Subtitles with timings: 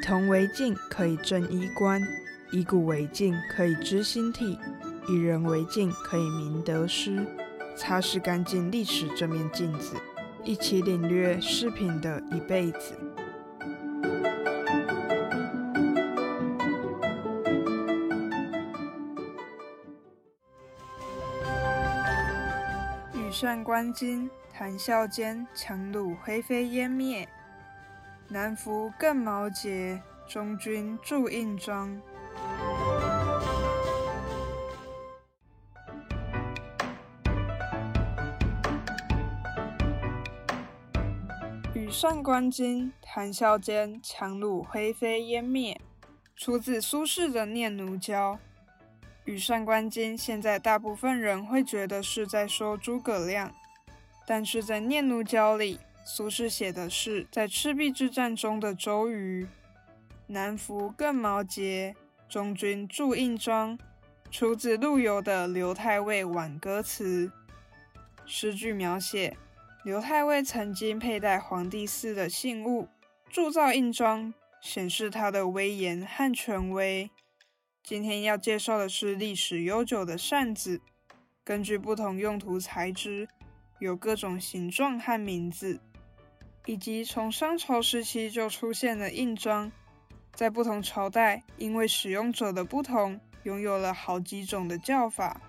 [0.00, 2.00] 铜为镜，可以正衣冠；
[2.50, 4.58] 以古为镜，可以知兴替；
[5.08, 7.24] 以人为镜，可以明得失。
[7.76, 9.96] 擦拭干净历史这面镜子，
[10.42, 12.98] 一起领略饰品的一辈子。
[23.14, 27.28] 羽扇纶巾，谈笑间，樯橹灰飞烟灭。
[28.32, 32.00] 南服更毛洁，中军铸印章。
[41.74, 45.80] 羽扇纶巾，谈笑间，樯橹灰飞烟灭。
[46.36, 48.34] 出自苏轼的《念奴娇》。
[49.24, 53.52] 羽扇纶巾，现在大部分人会觉得是在说诸葛亮，
[54.24, 59.46] 但是在《念奴娇》里，苏轼写的是在赤壁之战中的周瑜。
[60.26, 61.96] 南服更毛洁，
[62.28, 63.78] 中军铸印章，
[64.30, 67.26] 出自陆游的《刘太尉挽歌词》。
[68.24, 69.36] 诗句描写
[69.82, 72.88] 刘太尉曾经佩戴皇帝赐的信物，
[73.28, 77.10] 铸造印章，显示他的威严和权威。
[77.82, 80.80] 今天要介绍的是历史悠久的扇子，
[81.42, 83.26] 根据不同用途材质，
[83.80, 85.80] 有各种形状和名字，
[86.70, 89.72] 以及从商朝时期就出现的印章，
[90.32, 95.40] 在不同朝代因为使用者的不同，拥有了好几种的叫法。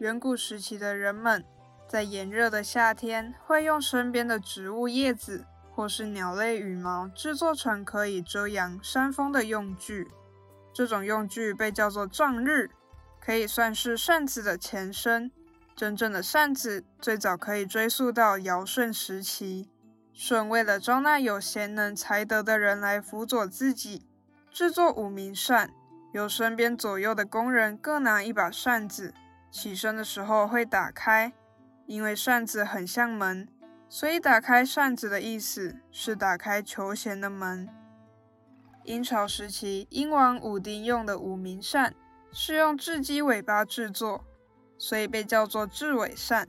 [0.00, 1.44] 远古时期的人们，
[1.86, 5.44] 在炎热的夏天，会用身边的植物叶子
[5.74, 10.08] 或是鸟类羽毛制作成可以遮阳扇风的用具。
[10.72, 12.70] 这种用具被叫做帐日，
[13.20, 15.30] 可以算是扇子的前身。
[15.76, 19.68] 真正的扇子最早可以追溯到尧舜时期，
[20.14, 24.06] 舜为了招纳有贤能才德的人来辅佐自己，
[24.50, 25.70] 制作五名扇，
[26.14, 29.12] 由身边左右的工人各拿一把扇子。
[29.50, 31.32] 起身的时候会打开，
[31.86, 33.48] 因为扇子很像门，
[33.88, 37.68] 所以打开扇子的意思是打开求贤的门。
[38.84, 41.94] 殷朝时期，殷王武丁用的五明扇
[42.32, 44.24] 是用雉鸡尾巴制作，
[44.78, 46.48] 所以被叫做雉尾扇。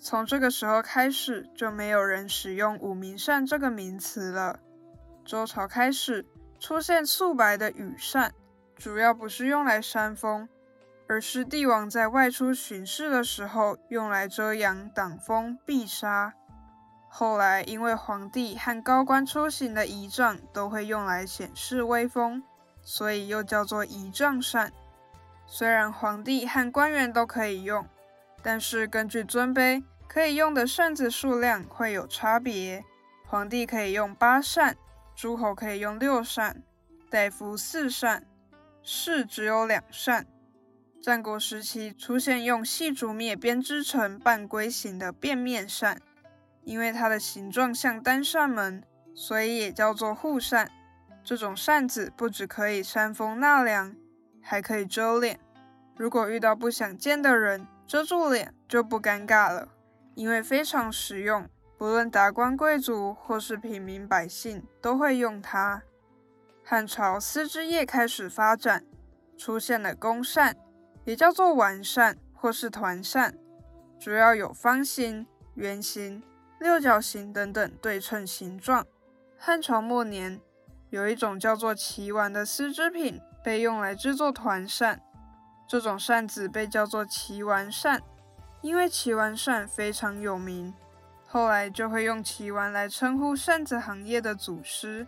[0.00, 4.60] 从这个时候开始，就没有人使用五明扇这个名词了。
[5.24, 6.24] 周朝开始
[6.58, 8.32] 出现素白的羽扇，
[8.76, 10.48] 主要不是用来扇风。
[11.08, 16.34] 而是帝王在外出巡视的时候用来遮阳、挡风、避沙。
[17.08, 22.42] 后来因为皇帝和高官出行的仪仗都会用来显示威风，
[22.82, 24.70] 所以又叫做仪仗扇。
[25.46, 27.86] 虽然皇帝和官员都可以用，
[28.42, 32.84] 但是根据尊卑，可以用的扇子数量会有差别。
[33.24, 34.76] 皇帝可以用八扇，
[35.16, 36.62] 诸侯可以用六扇，
[37.08, 38.26] 大夫四扇，
[38.82, 40.26] 士只有两扇。
[41.00, 46.00] 战国时期出现用细竹篾编织成半龟形的便面扇，
[46.64, 48.82] 因为它的形状像单扇门，
[49.14, 50.70] 所以也叫做护扇。
[51.22, 53.94] 这种扇子不只可以扇风纳凉，
[54.42, 55.38] 还可以遮脸。
[55.96, 59.68] 如果遇到不想见的人，遮住脸就不尴尬了，
[60.14, 65.82] 因为非常实用，不论达官贵族或是平民百姓都会用它。
[66.64, 68.84] 汉朝丝织业开始发展，
[69.36, 70.56] 出现了宫扇。
[71.08, 73.34] 也叫做丸扇或是团扇，
[73.98, 76.22] 主要有方形、圆形、
[76.60, 78.86] 六角形等等对称形状。
[79.38, 80.38] 汉朝末年，
[80.90, 85.00] 有一种叫做岐丸的丝织品被用来制作团扇，
[85.66, 88.02] 这种扇子被叫做岐丸扇，
[88.60, 90.74] 因为岐丸扇非常有名，
[91.26, 95.06] 后来就会用岐丸来称呼扇子行业的祖师。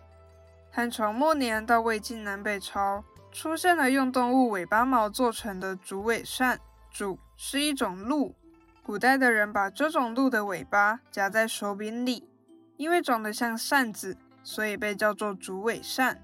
[0.71, 3.03] 汉朝末年到魏晋南北朝。
[3.31, 6.59] 出现了用动物尾巴毛做成的竹尾扇，
[6.91, 8.35] 竹是一种鹿，
[8.83, 12.27] 古代的人把这种鹿的尾巴夹在手柄里，
[12.75, 16.21] 因为长得像扇子，所以被叫做竹尾扇。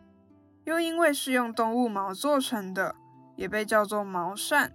[0.66, 2.94] 又因为是用动物毛做成的，
[3.38, 4.74] 也被叫做毛扇。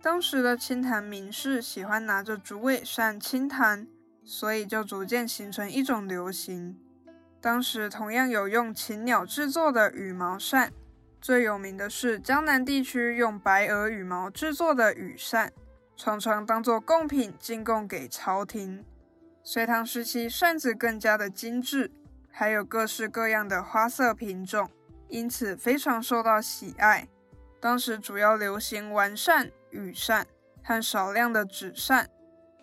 [0.00, 3.88] 当时的清谈名士喜欢拿着竹尾扇清谈，
[4.22, 6.78] 所以就逐渐形成一种流行。
[7.40, 10.72] 当时同样有用禽鸟制作的羽毛扇。
[11.20, 15.52] 最有名的是江南地区用白鹅羽毛制作的羽扇，
[15.96, 18.84] 常常当做贡品进贡给朝廷。
[19.42, 21.90] 隋唐时期，扇子更加的精致，
[22.30, 24.70] 还有各式各样的花色品种，
[25.08, 27.08] 因此非常受到喜爱。
[27.58, 30.26] 当时主要流行完扇、羽扇
[30.62, 32.08] 和少量的纸扇。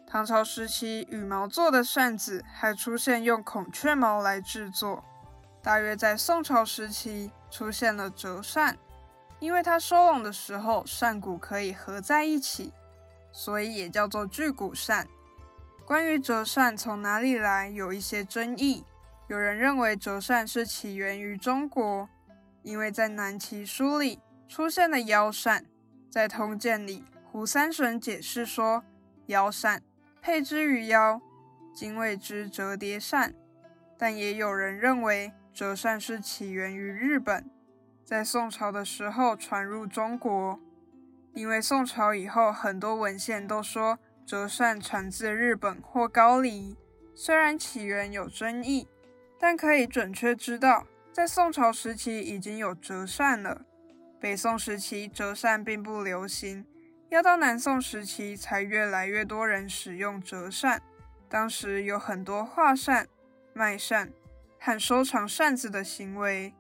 [0.06, 5.04] 唐朝时期，羽毛做的扇子还出现用孔雀毛来制作。
[5.62, 8.76] 大约在宋朝时期，出现了折扇，
[9.38, 12.74] 因为它收拢的时候扇骨可以合在一起，
[13.32, 15.08] 所以也叫做巨骨扇。
[15.86, 18.84] 关于折扇从哪里来，有一些争议。
[19.28, 22.10] 有人认为折扇是起源于中国，
[22.64, 25.64] 因为在南齐书里出现了腰扇。
[26.10, 28.84] 在通鉴里，胡三省解释说，
[29.28, 29.84] 腰扇
[30.24, 31.22] 配之于腰，
[31.72, 33.36] 今谓之折叠扇。
[33.96, 37.50] 但也有人认为折扇是起源于日本，
[38.04, 40.60] 在宋朝的时候传入中国。
[41.34, 44.00] 因为宋朝以后很多文献都说。
[44.26, 46.78] 折扇产自日本或高丽，
[47.14, 48.88] 虽然起源有争议，
[49.38, 53.66] 但可以准确知道，在宋朝时期已经有折扇了。
[54.22, 56.66] 北宋时期折扇并不流行，
[57.10, 60.82] 要到南宋时期才越来越多人使用折扇。
[61.28, 63.06] 当时有很多画扇、
[63.54, 64.10] 卖扇
[64.66, 66.54] 和收藏扇子的行为，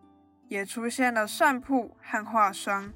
[0.50, 2.92] 也出现了扇铺和画商。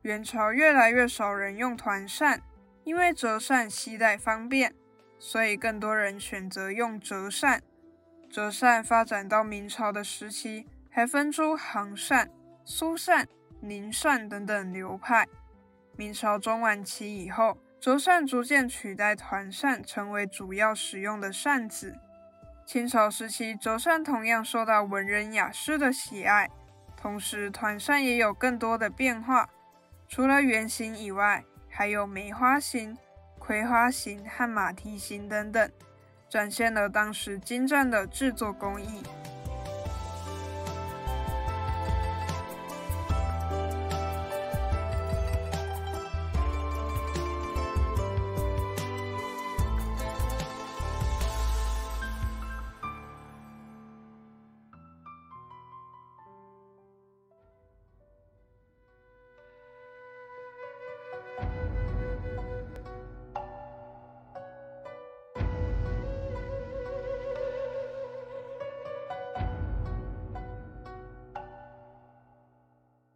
[0.00, 2.40] 元朝越来越少人用团扇。
[2.84, 4.74] 因为折扇携带方便，
[5.18, 7.62] 所以更多人选择用折扇。
[8.30, 12.30] 折扇发展到明朝的时期，还分出杭扇、
[12.64, 13.28] 苏扇、
[13.60, 15.26] 宁扇等等流派。
[15.96, 21.94] 明朝中晚期以后，折扇逐渐取代团扇，成为主要使用的扇子。
[22.68, 26.50] 清朝时期，折扇同样受到文人雅士的喜爱，
[26.98, 29.48] 同时团扇也有更多的变化，
[30.06, 31.42] 除了圆形以外。
[31.70, 32.98] 还有梅花形、
[33.38, 35.70] 葵花形和马蹄形等等，
[36.28, 39.02] 展现了当时精湛的制作工艺。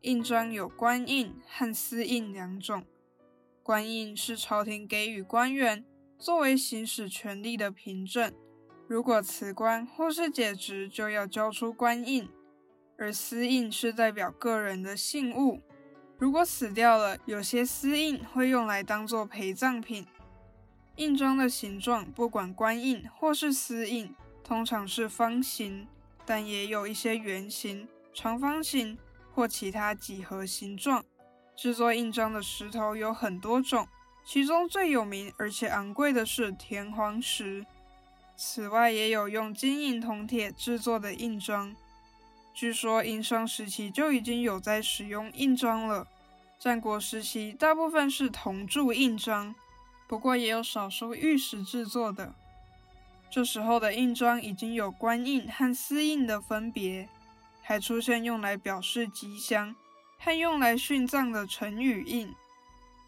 [0.02, 2.84] 印章有官印和私印两种。
[3.62, 5.84] 官印是朝廷给予官员
[6.18, 8.34] 作为行使权力的凭证，
[8.88, 12.26] 如果辞官或是解职，就要交出官印；
[12.98, 15.60] 而私印是代表个人的信物，
[16.18, 20.04] 如果死掉了，有些私印会用来当做陪葬品。
[20.96, 24.12] 印章的形状，不管官印或是私印，
[24.42, 25.86] 通常是方形，
[26.26, 28.98] 但也有一些圆形、长方形。
[29.34, 31.04] 或其他几何形状
[31.56, 33.86] 制作印章的石头有很多种，
[34.24, 37.64] 其中最有名而且昂贵的是田黄石。
[38.36, 41.74] 此外，也有用金银铜铁制作的印章。
[42.54, 46.06] 据说殷商时期就已经有在使用印章了。
[46.58, 49.54] 战国时期大部分是铜铸印章，
[50.06, 52.34] 不过也有少数玉石制作的。
[53.30, 57.08] 这时候的印章已经有官印和私印的分别。
[57.62, 59.74] 还出现用来表示吉祥
[60.18, 62.34] 和用来殉葬的成语印，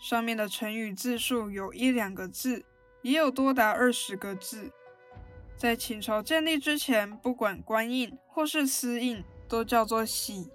[0.00, 2.64] 上面的成语字数有一两个字，
[3.02, 4.73] 也有多达二十个字。
[5.56, 10.50] 在秦朝建立之前，不管官印或是私印，都叫做玺。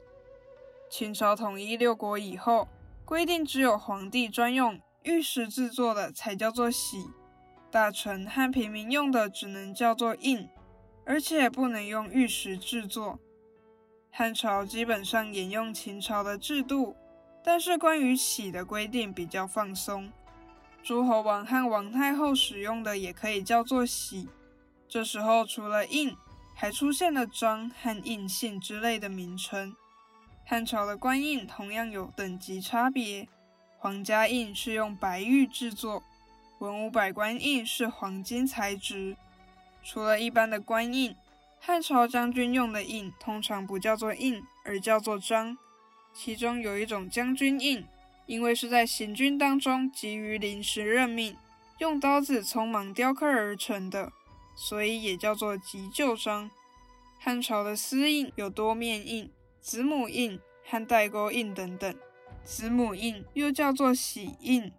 [0.89, 2.68] 秦朝统一六国以后，
[3.06, 7.06] 规定只有皇帝专用玉石制作的才叫做玺，
[7.72, 10.50] 大臣和平民用的只能叫做印，
[11.06, 13.20] 而且不能用玉石制作。
[14.12, 16.96] 汉朝基本上沿用秦朝的制度，
[17.42, 20.12] 但是关于玺的规定比较放松。
[20.84, 24.28] 诸侯王和王太后使用的也可以叫做玺。
[24.89, 26.13] 这时候除了印，
[26.54, 29.74] 还出现了章和印信之类的名称。
[30.46, 33.28] 汉朝的官印同样有等级差别，
[33.78, 36.04] 皇家印是用白玉制作，
[36.58, 39.16] 文武百官印是黄金材质。
[39.82, 41.16] 除了一般的官印。
[41.60, 45.58] 汉朝将军用的印通常不叫做印，而叫做章。
[46.13, 47.86] 其中有一种将军印，
[48.25, 51.38] 因为是在行军当中急于临时任命，
[51.78, 54.12] 用刀子匆忙雕刻而成的，
[54.56, 56.50] 所以也叫做急救章。
[57.20, 59.30] 汉朝的私印有多面印、
[59.62, 61.94] 子母印和代沟印等等。
[62.44, 64.72] 子母印又叫做玺印，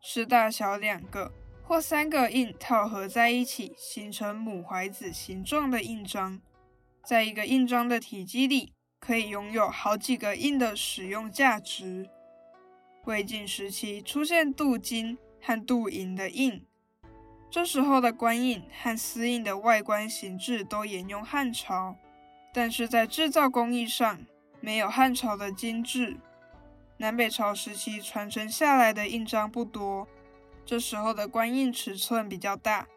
[0.00, 1.32] 是大小两个
[1.68, 6.40] 或三个印套合在一起，形成母怀子形状的印章。
[7.04, 12.08] 在一个印章的体积里，可以拥有好几个印的使用价值。
[13.06, 16.64] 魏晋时期出现镀金和镀银的印，
[17.50, 21.96] 这时候的官印和丝印的外观形制都沿用汉朝，
[22.52, 24.20] 但是在制造工艺上
[24.60, 26.16] 没有汉朝的精致。
[26.98, 30.06] 南北朝时期传承下来的印章不多，
[30.66, 32.88] 这时候的官印尺寸比较大，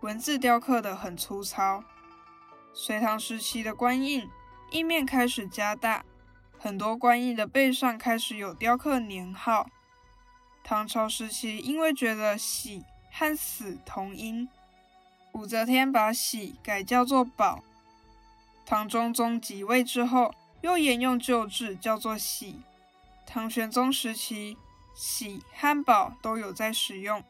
[0.00, 1.84] 文字雕刻的很粗糙。
[2.72, 4.28] 隋唐时期的官印
[4.72, 6.04] 印面开始加大，
[6.58, 9.68] 很多官印的背上开始有雕刻年号。
[10.64, 14.48] 唐朝时期因为觉得喜和死同音，
[15.34, 17.62] 武则天把喜改叫做宝。
[18.66, 22.62] 唐中宗即位之后，又沿用旧制，叫做喜。
[23.24, 24.56] 唐玄宗时期，
[24.94, 27.22] 喜汉堡都有在使用，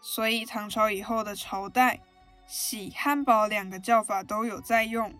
[0.00, 2.00] 所以唐朝以后的朝代，
[2.46, 5.14] 喜汉堡两个叫法都有在用。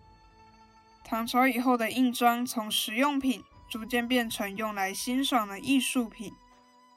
[1.04, 6.32] 唐朝以后的印章从实用品逐渐变成用来欣赏的艺术品。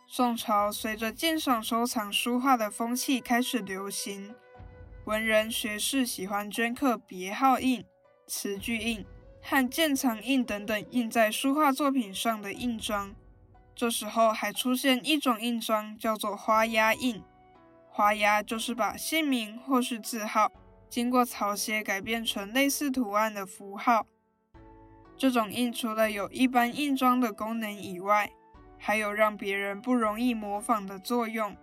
[0.08, 4.34] 宋朝随着鉴赏收藏书画的风气开始流行，
[5.04, 7.84] 文人学士喜欢镌刻别号印、
[8.28, 9.06] 词句印
[9.42, 13.14] 和鉴藏印等等印在书画作品上的印章。
[13.76, 17.22] 这时候还出现一种印章，叫做花押印。
[17.90, 20.52] 花押就是把姓名或是字号
[20.90, 24.06] 经过草写改变成类似图案的符号。
[25.18, 28.32] 这种印除了有一般印章的功能以外，
[28.78, 31.56] 还有让别人不容易模仿的作用。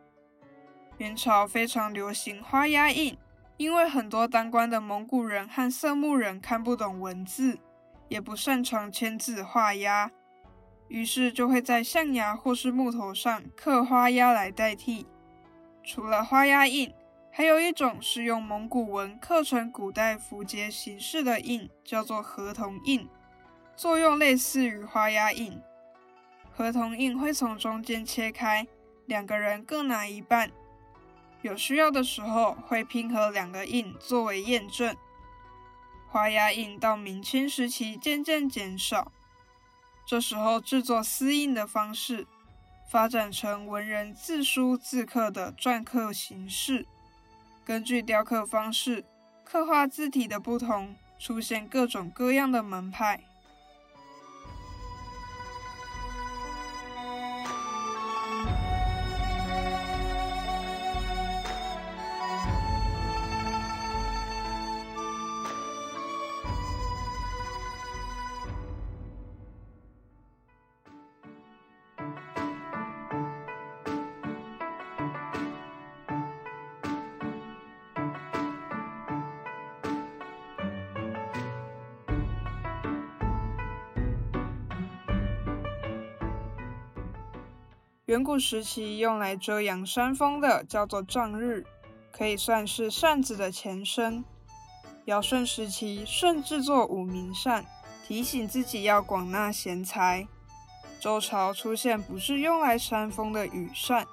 [0.99, 3.17] 元朝非常流行花押印，
[3.57, 7.59] 因为很多当官的蒙古人和色目人看不懂文字，
[8.09, 10.11] 也不擅长签字画押。
[10.93, 15.07] 于是就会在象牙或是木头上刻花押来代替。
[15.83, 16.93] 除了花押印，
[17.31, 23.09] 还有一种是用蒙古文刻成古代符节形式的印，叫做合同印，
[23.75, 25.59] 作用类似于花押印。
[26.55, 28.67] 合同印会从中间切开，
[29.07, 30.51] 两个人各拿一半。
[31.41, 34.95] 有需要的时候会拼合两个印作为验证。
[36.07, 39.11] 花押印到明清时期渐渐减少。
[40.05, 42.27] 这时候，制作丝印的方式
[42.89, 46.87] 发展成文人自书自刻的篆刻形式。
[47.65, 49.05] 根据雕刻方式、
[49.45, 53.23] 刻画字体的不同，出现各种各样的门派。
[88.07, 91.65] 远古时期用来遮阳山峰的叫做帐日，
[92.11, 94.25] 可以算是扇子的前身。
[95.05, 97.65] 尧舜时期，舜制作五明扇，
[98.05, 100.27] 提醒自己要广纳贤才。
[100.99, 104.05] 周朝出现不是用来扇风的羽扇，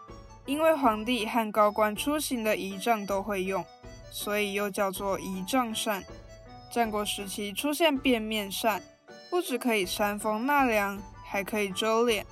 [0.45, 3.65] 因为皇帝和高官出行的仪仗都会用，
[4.11, 6.03] 所以又叫做仪仗扇。
[6.71, 8.83] 战国时期出现便面扇，
[9.31, 12.23] 不只可以扇风纳凉，还可以遮脸。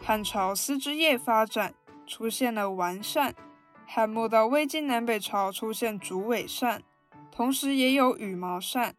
[0.00, 1.74] 汉朝丝织业发展，
[2.06, 3.34] 出现了完扇。
[3.86, 6.82] 汉末到魏晋南北朝出现竹尾扇，
[7.30, 8.94] 同时也有羽毛扇。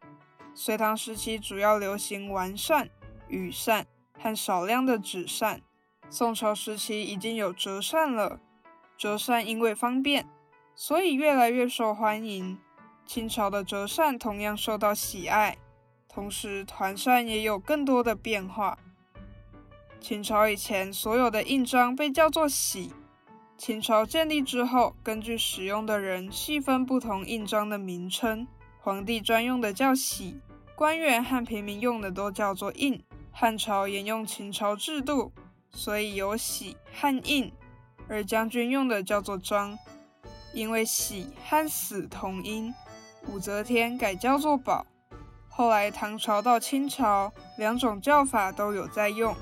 [0.54, 2.88] 隋唐时期主要流行完扇、
[3.28, 3.86] 羽扇
[4.18, 5.60] 和少量的纸扇。
[6.10, 8.40] 宋朝时期已经有折扇了，
[8.96, 10.26] 折扇因为方便，
[10.74, 12.58] 所以越来越受欢迎。
[13.04, 15.56] 清朝的折扇同样受到喜爱，
[16.08, 18.78] 同时团扇也有更多的变化。
[20.00, 22.92] 秦朝以前，所有的印章被叫做玺。
[23.56, 28.46] 秦朝建立之后，根据使用的人细分不同印章的名称。
[28.80, 30.40] 皇帝专用的叫玺，
[30.74, 33.02] 官员和平民用的都叫做印。
[33.32, 35.32] 汉朝沿用秦朝制度，
[35.70, 37.52] 所以有玺和印，
[38.08, 39.76] 而将军用的叫做章。
[40.54, 42.72] 因为玺和死同音，
[43.26, 44.86] 武则天改叫做宝。
[45.48, 49.34] 后来唐朝到清朝，两种叫法都有在用。